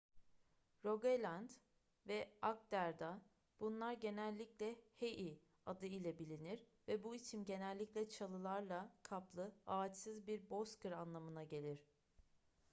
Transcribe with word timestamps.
rogaland 0.85 1.49
ve 2.07 2.29
agder'da 2.41 3.21
bunlar 3.59 3.93
genellikle 3.93 4.75
hei 4.99 5.41
adı 5.65 5.85
ile 5.85 6.19
bilinir 6.19 6.65
ve 6.87 7.03
bu 7.03 7.15
isim 7.15 7.43
genellikle 7.45 8.09
çalılarla 8.09 8.95
kaplı 9.03 9.51
ağaçsız 9.67 10.27
bir 10.27 10.49
bozkır 10.49 10.91
anlamına 10.91 11.43
gelir 11.43 11.87